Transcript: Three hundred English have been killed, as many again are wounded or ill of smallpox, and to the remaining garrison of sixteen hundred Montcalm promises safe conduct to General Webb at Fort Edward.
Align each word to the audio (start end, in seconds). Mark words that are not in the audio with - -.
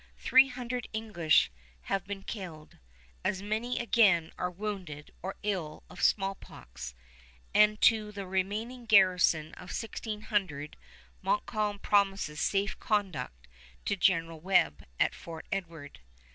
Three 0.17 0.47
hundred 0.47 0.87
English 0.93 1.51
have 1.81 2.07
been 2.07 2.23
killed, 2.23 2.79
as 3.23 3.43
many 3.43 3.77
again 3.77 4.31
are 4.35 4.49
wounded 4.49 5.11
or 5.21 5.35
ill 5.43 5.83
of 5.91 6.01
smallpox, 6.01 6.95
and 7.53 7.79
to 7.81 8.11
the 8.11 8.25
remaining 8.25 8.87
garrison 8.87 9.53
of 9.53 9.71
sixteen 9.71 10.21
hundred 10.21 10.75
Montcalm 11.21 11.77
promises 11.77 12.41
safe 12.41 12.79
conduct 12.79 13.47
to 13.85 13.95
General 13.95 14.39
Webb 14.39 14.83
at 14.99 15.13
Fort 15.13 15.45
Edward. 15.51 15.99